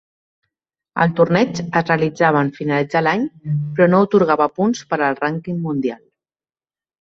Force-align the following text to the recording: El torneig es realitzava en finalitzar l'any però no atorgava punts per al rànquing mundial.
El 1.03 1.11
torneig 1.17 1.59
es 1.65 1.85
realitzava 1.89 2.41
en 2.45 2.49
finalitzar 2.55 3.03
l'any 3.09 3.27
però 3.51 3.89
no 3.93 4.01
atorgava 4.07 4.49
punts 4.57 4.83
per 4.95 5.01
al 5.01 5.21
rànquing 5.21 5.63
mundial. 5.69 6.03